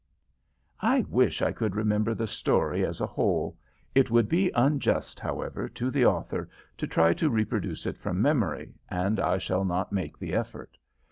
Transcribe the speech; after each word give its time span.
I 0.81 1.01
wish 1.07 1.43
I 1.43 1.51
could 1.51 1.75
remember 1.75 2.15
the 2.15 2.25
story 2.25 2.83
as 2.83 3.01
a 3.01 3.05
whole. 3.05 3.55
It 3.93 4.09
would 4.09 4.27
be 4.27 4.49
unjust, 4.55 5.19
however, 5.19 5.69
to 5.69 5.91
the 5.91 6.07
author 6.07 6.49
to 6.79 6.87
try 6.87 7.13
to 7.13 7.29
reproduce 7.29 7.85
it 7.85 7.99
from 7.99 8.19
memory, 8.19 8.73
and 8.89 9.19
I 9.19 9.37
shall 9.37 9.63
not 9.63 9.91
make 9.93 10.17
the 10.17 10.33
effort. 10.33 10.75